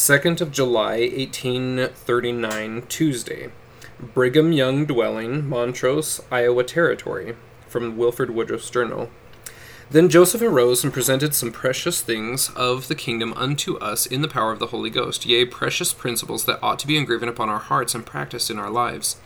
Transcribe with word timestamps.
2nd 0.00 0.40
of 0.40 0.50
July, 0.50 1.10
1839, 1.14 2.84
Tuesday. 2.88 3.50
Brigham 4.14 4.50
Young 4.50 4.86
Dwelling, 4.86 5.46
Montrose, 5.46 6.22
Iowa 6.32 6.64
Territory. 6.64 7.36
From 7.68 7.98
Wilford 7.98 8.30
Woodruff's 8.30 8.70
Journal. 8.70 9.10
Then 9.90 10.08
Joseph 10.08 10.40
arose 10.40 10.82
and 10.82 10.90
presented 10.90 11.34
some 11.34 11.52
precious 11.52 12.00
things 12.00 12.48
of 12.56 12.88
the 12.88 12.94
kingdom 12.94 13.34
unto 13.34 13.76
us 13.76 14.06
in 14.06 14.22
the 14.22 14.26
power 14.26 14.52
of 14.52 14.58
the 14.58 14.68
Holy 14.68 14.88
Ghost, 14.88 15.26
yea, 15.26 15.44
precious 15.44 15.92
principles 15.92 16.46
that 16.46 16.60
ought 16.62 16.78
to 16.78 16.86
be 16.86 16.96
engraven 16.96 17.28
upon 17.28 17.50
our 17.50 17.58
hearts 17.58 17.94
and 17.94 18.06
practiced 18.06 18.48
in 18.48 18.58
our 18.58 18.70
lives. 18.70 19.18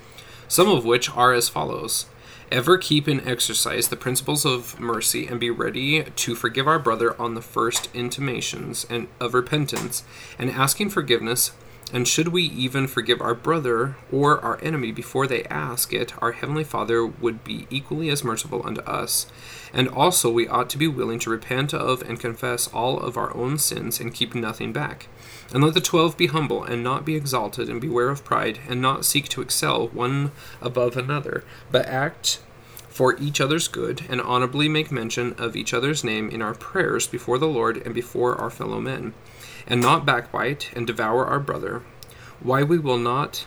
Some 0.49 0.69
of 0.69 0.85
which 0.85 1.09
are 1.11 1.33
as 1.33 1.49
follows 1.49 2.07
Ever 2.55 2.79
keep 2.79 3.09
in 3.09 3.27
exercise 3.27 3.89
the 3.89 3.97
principles 3.97 4.47
of 4.47 4.79
mercy, 4.79 5.27
and 5.27 5.41
be 5.41 5.51
ready 5.51 6.05
to 6.05 6.37
forgive 6.37 6.69
our 6.69 6.79
brother 6.79 7.21
on 7.21 7.35
the 7.35 7.43
first 7.43 7.89
intimations 7.93 8.87
and 8.89 9.09
of 9.19 9.35
repentance, 9.35 10.05
and 10.39 10.53
asking 10.53 10.91
forgiveness 10.91 11.51
and 11.93 12.09
should 12.09 12.29
we 12.29 12.43
even 12.43 12.87
forgive 12.87 13.21
our 13.21 13.35
brother 13.35 13.97
or 14.11 14.41
our 14.41 14.59
enemy 14.63 14.91
before 14.91 15.27
they 15.27 15.45
ask 15.45 15.93
it, 15.93 16.21
our 16.23 16.33
Heavenly 16.33 16.65
Father 16.65 17.07
would 17.07 17.45
be 17.45 17.67
equally 17.71 18.09
as 18.09 18.25
merciful 18.25 18.67
unto 18.67 18.81
us. 18.83 19.27
And 19.73 19.89
also 19.89 20.31
we 20.31 20.49
ought 20.49 20.71
to 20.71 20.79
be 20.79 20.89
willing 20.89 21.19
to 21.21 21.31
repent 21.31 21.75
of 21.75 22.03
and 22.03 22.19
confess 22.19 22.69
all 22.69 22.99
of 22.99 23.17
our 23.17 23.35
own 23.37 23.59
sins 23.59 24.01
and 24.01 24.15
keep 24.15 24.35
nothing 24.35 24.73
back. 24.73 25.09
And 25.53 25.63
let 25.63 25.75
the 25.75 25.81
twelve 25.81 26.17
be 26.17 26.27
humble, 26.27 26.65
and 26.65 26.83
not 26.83 27.05
be 27.05 27.17
exalted, 27.17 27.69
and 27.69 27.81
beware 27.81 28.09
of 28.09 28.25
pride, 28.25 28.59
and 28.69 28.81
not 28.81 29.05
seek 29.05 29.29
to 29.29 29.43
excel 29.43 29.89
one 29.89 30.33
above 30.61 30.97
another, 30.97 31.45
but 31.71 31.87
act 31.87 32.41
for 32.95 33.19
each 33.19 33.41
other's 33.41 33.67
good, 33.67 34.03
and 34.09 34.21
honorably 34.21 34.69
make 34.69 34.93
mention 34.93 35.33
of 35.33 35.57
each 35.57 35.75
other's 35.75 36.05
name 36.05 36.31
in 36.31 36.41
our 36.41 36.55
prayers 36.55 37.09
before 37.09 37.39
the 37.39 37.49
Lord 37.49 37.77
and 37.79 37.93
before 37.93 38.37
our 38.37 38.51
fellow 38.51 38.81
men 38.81 39.13
and 39.67 39.81
not 39.81 40.07
backbite 40.07 40.71
and 40.77 40.87
devour 40.87 41.27
our 41.27 41.41
brother, 41.41 41.83
why 42.39 42.63
we 42.63 42.79
will 42.79 42.97
not 42.97 43.47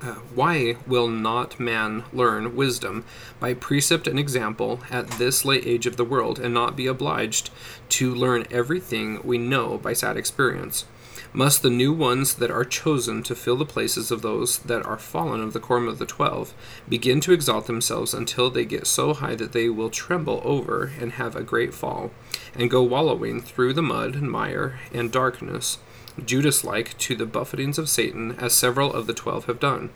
uh, 0.00 0.14
why 0.32 0.76
will 0.86 1.08
not 1.08 1.58
man 1.58 2.04
learn 2.12 2.54
wisdom 2.54 3.04
by 3.40 3.52
precept 3.52 4.06
and 4.06 4.18
example 4.18 4.78
at 4.88 5.08
this 5.12 5.44
late 5.44 5.66
age 5.66 5.86
of 5.86 5.96
the 5.96 6.04
world, 6.04 6.38
and 6.38 6.54
not 6.54 6.76
be 6.76 6.86
obliged 6.86 7.50
to 7.88 8.14
learn 8.14 8.46
everything 8.48 9.20
we 9.24 9.38
know 9.38 9.76
by 9.78 9.92
sad 9.92 10.16
experience? 10.16 10.84
Must 11.32 11.62
the 11.62 11.70
new 11.70 11.92
ones 11.92 12.34
that 12.34 12.50
are 12.50 12.64
chosen 12.64 13.22
to 13.24 13.34
fill 13.34 13.56
the 13.56 13.64
places 13.64 14.10
of 14.10 14.22
those 14.22 14.58
that 14.58 14.84
are 14.84 14.98
fallen 14.98 15.40
of 15.40 15.52
the 15.52 15.60
quorum 15.60 15.88
of 15.88 15.98
the 15.98 16.06
twelve 16.06 16.54
begin 16.88 17.20
to 17.22 17.32
exalt 17.32 17.66
themselves 17.66 18.14
until 18.14 18.50
they 18.50 18.64
get 18.64 18.86
so 18.86 19.14
high 19.14 19.34
that 19.34 19.52
they 19.52 19.68
will 19.68 19.90
tremble 19.90 20.40
over 20.44 20.92
and 21.00 21.12
have 21.12 21.36
a 21.36 21.42
great 21.42 21.74
fall? 21.74 22.10
and 22.58 22.70
go 22.70 22.82
wallowing 22.82 23.40
through 23.40 23.72
the 23.72 23.82
mud 23.82 24.14
and 24.14 24.30
mire 24.30 24.78
and 24.92 25.12
darkness, 25.12 25.78
Judas 26.24 26.64
like, 26.64 26.96
to 26.98 27.14
the 27.14 27.26
buffetings 27.26 27.78
of 27.78 27.88
Satan, 27.88 28.32
as 28.38 28.54
several 28.54 28.92
of 28.92 29.06
the 29.06 29.14
twelve 29.14 29.44
have 29.46 29.60
done? 29.60 29.90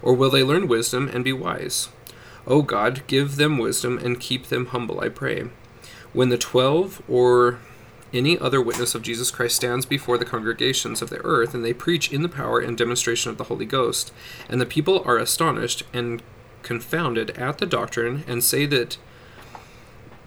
Or 0.00 0.14
will 0.14 0.30
they 0.30 0.42
learn 0.42 0.66
wisdom 0.66 1.08
and 1.08 1.22
be 1.22 1.32
wise? 1.32 1.88
O 2.46 2.62
God, 2.62 3.06
give 3.06 3.36
them 3.36 3.58
wisdom 3.58 3.98
and 3.98 4.18
keep 4.18 4.46
them 4.46 4.66
humble, 4.66 5.00
I 5.00 5.08
pray. 5.08 5.44
When 6.12 6.28
the 6.28 6.38
twelve 6.38 7.00
or 7.08 7.60
any 8.12 8.38
other 8.38 8.60
witness 8.60 8.94
of 8.94 9.02
Jesus 9.02 9.30
Christ 9.30 9.56
stands 9.56 9.86
before 9.86 10.18
the 10.18 10.24
congregations 10.24 11.02
of 11.02 11.10
the 11.10 11.24
earth, 11.24 11.54
and 11.54 11.64
they 11.64 11.72
preach 11.72 12.12
in 12.12 12.22
the 12.22 12.28
power 12.28 12.60
and 12.60 12.76
demonstration 12.76 13.30
of 13.30 13.38
the 13.38 13.44
Holy 13.44 13.66
Ghost, 13.66 14.12
and 14.48 14.60
the 14.60 14.66
people 14.66 15.02
are 15.04 15.18
astonished 15.18 15.82
and 15.92 16.22
confounded 16.62 17.30
at 17.30 17.58
the 17.58 17.66
doctrine, 17.66 18.24
and 18.26 18.44
say 18.44 18.66
that 18.66 18.98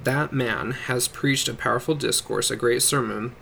that 0.04 0.34
man 0.34 0.72
has 0.72 1.08
preached 1.08 1.48
a 1.48 1.54
powerful 1.54 1.96
discourse, 1.96 2.52
a 2.52 2.56
great 2.56 2.82
sermon, 2.82 3.36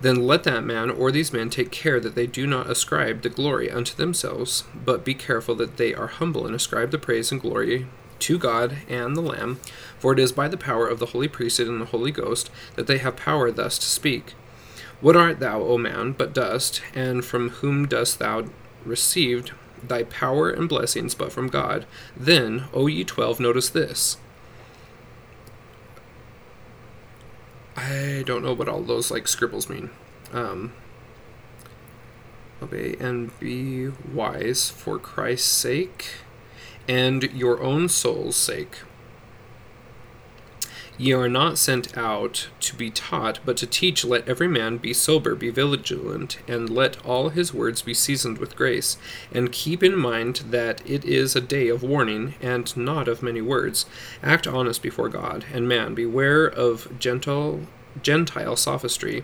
then 0.00 0.26
let 0.26 0.44
that 0.44 0.64
man 0.64 0.90
or 0.90 1.10
these 1.10 1.32
men 1.32 1.50
take 1.50 1.70
care 1.70 2.00
that 2.00 2.14
they 2.14 2.26
do 2.26 2.46
not 2.46 2.70
ascribe 2.70 3.22
the 3.22 3.28
glory 3.28 3.70
unto 3.70 3.94
themselves, 3.94 4.64
but 4.74 5.04
be 5.04 5.14
careful 5.14 5.54
that 5.54 5.76
they 5.76 5.94
are 5.94 6.06
humble 6.06 6.46
and 6.46 6.54
ascribe 6.54 6.90
the 6.90 6.98
praise 6.98 7.30
and 7.30 7.40
glory 7.40 7.86
to 8.20 8.38
God 8.38 8.78
and 8.88 9.16
the 9.16 9.20
Lamb, 9.20 9.60
for 9.98 10.12
it 10.12 10.18
is 10.18 10.32
by 10.32 10.48
the 10.48 10.56
power 10.56 10.86
of 10.86 10.98
the 10.98 11.06
holy 11.06 11.28
priesthood 11.28 11.68
and 11.68 11.80
the 11.80 11.86
Holy 11.86 12.10
Ghost 12.10 12.50
that 12.76 12.86
they 12.86 12.98
have 12.98 13.16
power 13.16 13.50
thus 13.50 13.78
to 13.78 13.86
speak. 13.86 14.34
What 15.00 15.16
art 15.16 15.40
thou, 15.40 15.62
O 15.62 15.78
man, 15.78 16.12
but 16.12 16.34
dust, 16.34 16.82
and 16.94 17.24
from 17.24 17.48
whom 17.50 17.86
dost 17.86 18.18
thou 18.18 18.44
received 18.84 19.52
thy 19.82 20.02
power 20.02 20.50
and 20.50 20.68
blessings 20.68 21.14
but 21.14 21.32
from 21.32 21.48
God? 21.48 21.86
Then, 22.16 22.64
O 22.74 22.86
ye 22.86 23.04
twelve, 23.04 23.40
notice 23.40 23.70
this. 23.70 24.18
I 27.76 28.24
don't 28.26 28.42
know 28.42 28.52
what 28.52 28.68
all 28.68 28.82
those 28.82 29.10
like 29.10 29.26
scribbles 29.26 29.70
mean. 29.70 29.88
Um, 30.32 30.74
obey 32.62 32.94
and 33.00 33.38
be 33.40 33.88
wise 34.12 34.68
for 34.68 34.98
Christ's 34.98 35.48
sake 35.48 36.16
and 36.90 37.22
your 37.32 37.62
own 37.62 37.88
soul's 37.88 38.34
sake. 38.34 38.80
Ye 40.98 41.12
are 41.12 41.28
not 41.28 41.56
sent 41.56 41.96
out 41.96 42.48
to 42.58 42.74
be 42.74 42.90
taught, 42.90 43.38
but 43.44 43.56
to 43.58 43.66
teach. 43.66 44.04
Let 44.04 44.28
every 44.28 44.48
man 44.48 44.76
be 44.76 44.92
sober, 44.92 45.36
be 45.36 45.50
vigilant, 45.50 46.38
and 46.48 46.68
let 46.68 47.02
all 47.06 47.28
his 47.28 47.54
words 47.54 47.80
be 47.80 47.94
seasoned 47.94 48.38
with 48.38 48.56
grace. 48.56 48.98
And 49.32 49.52
keep 49.52 49.84
in 49.84 49.96
mind 49.96 50.42
that 50.50 50.82
it 50.84 51.04
is 51.04 51.36
a 51.36 51.40
day 51.40 51.68
of 51.68 51.84
warning, 51.84 52.34
and 52.42 52.76
not 52.76 53.06
of 53.06 53.22
many 53.22 53.40
words. 53.40 53.86
Act 54.20 54.48
honest 54.48 54.82
before 54.82 55.08
God 55.08 55.44
and 55.54 55.68
man. 55.68 55.94
Beware 55.94 56.44
of 56.44 56.98
gentle, 56.98 57.60
Gentile 58.02 58.56
sophistry, 58.56 59.22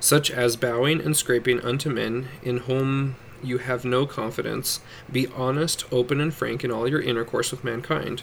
such 0.00 0.32
as 0.32 0.56
bowing 0.56 1.00
and 1.00 1.16
scraping 1.16 1.60
unto 1.60 1.88
men, 1.88 2.28
in 2.42 2.58
whom 2.58 3.14
you 3.46 3.58
have 3.58 3.84
no 3.84 4.06
confidence. 4.06 4.80
Be 5.10 5.28
honest, 5.28 5.84
open, 5.92 6.20
and 6.20 6.34
frank 6.34 6.64
in 6.64 6.70
all 6.70 6.88
your 6.88 7.00
intercourse 7.00 7.50
with 7.50 7.64
mankind. 7.64 8.22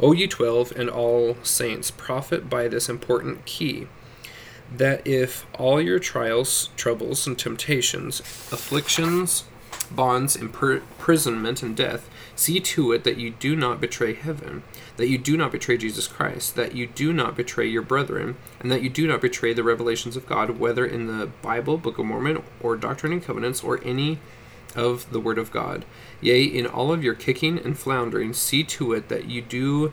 O 0.00 0.12
ye 0.12 0.26
twelve 0.26 0.72
and 0.76 0.90
all 0.90 1.36
saints, 1.42 1.90
profit 1.90 2.50
by 2.50 2.68
this 2.68 2.88
important 2.88 3.44
key, 3.46 3.88
that 4.74 5.06
if 5.06 5.46
all 5.58 5.80
your 5.80 5.98
trials, 5.98 6.70
troubles, 6.76 7.26
and 7.26 7.38
temptations, 7.38 8.20
afflictions, 8.52 9.44
bonds, 9.90 10.36
imprisonment, 10.36 11.62
and 11.62 11.76
death, 11.76 12.10
see 12.36 12.60
to 12.60 12.92
it 12.92 13.04
that 13.04 13.16
you 13.16 13.30
do 13.30 13.56
not 13.56 13.80
betray 13.80 14.14
heaven, 14.14 14.62
that 14.98 15.08
you 15.08 15.16
do 15.16 15.36
not 15.36 15.50
betray 15.50 15.78
Jesus 15.78 16.06
Christ, 16.06 16.54
that 16.56 16.74
you 16.74 16.86
do 16.86 17.12
not 17.12 17.36
betray 17.36 17.66
your 17.66 17.82
brethren, 17.82 18.36
and 18.60 18.70
that 18.70 18.82
you 18.82 18.90
do 18.90 19.06
not 19.06 19.20
betray 19.20 19.54
the 19.54 19.64
revelations 19.64 20.16
of 20.16 20.26
God, 20.26 20.58
whether 20.60 20.84
in 20.84 21.06
the 21.06 21.26
Bible, 21.40 21.78
Book 21.78 21.98
of 21.98 22.04
Mormon, 22.04 22.42
or 22.60 22.76
Doctrine 22.76 23.12
and 23.12 23.24
Covenants, 23.24 23.64
or 23.64 23.80
any 23.82 24.18
of 24.76 25.10
the 25.10 25.20
Word 25.20 25.38
of 25.38 25.50
God. 25.50 25.84
Yea, 26.20 26.42
in 26.44 26.66
all 26.66 26.92
of 26.92 27.04
your 27.04 27.14
kicking 27.14 27.58
and 27.58 27.78
floundering, 27.78 28.32
see 28.32 28.64
to 28.64 28.92
it 28.92 29.08
that 29.08 29.26
you 29.26 29.42
do 29.42 29.92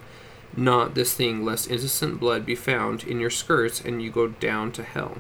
not 0.58 0.96
this 0.96 1.14
thing, 1.14 1.44
lest 1.44 1.70
innocent 1.70 2.20
blood 2.20 2.46
be 2.46 2.56
found 2.56 3.04
in 3.04 3.20
your 3.20 3.30
skirts 3.30 3.82
and 3.82 4.02
you 4.02 4.10
go 4.10 4.28
down 4.28 4.72
to 4.74 4.84
hell. 4.84 5.18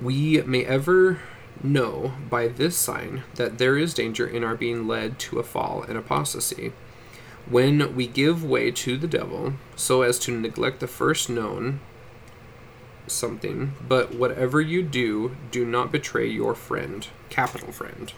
We 0.00 0.40
may 0.42 0.64
ever 0.64 1.20
know 1.62 2.14
by 2.30 2.48
this 2.48 2.76
sign 2.76 3.22
that 3.34 3.58
there 3.58 3.76
is 3.76 3.94
danger 3.94 4.26
in 4.26 4.42
our 4.42 4.54
being 4.54 4.88
led 4.88 5.18
to 5.18 5.38
a 5.38 5.42
fall 5.42 5.82
and 5.82 5.98
apostasy. 5.98 6.72
When 7.48 7.94
we 7.94 8.06
give 8.06 8.44
way 8.44 8.70
to 8.70 8.96
the 8.96 9.06
devil, 9.06 9.54
so 9.76 10.02
as 10.02 10.18
to 10.20 10.38
neglect 10.38 10.80
the 10.80 10.86
first 10.86 11.28
known 11.28 11.80
something, 13.06 13.74
but 13.86 14.14
whatever 14.14 14.60
you 14.60 14.82
do, 14.82 15.36
do 15.50 15.64
not 15.64 15.92
betray 15.92 16.28
your 16.28 16.54
friend, 16.54 17.08
capital 17.30 17.72
friend. 17.72 18.12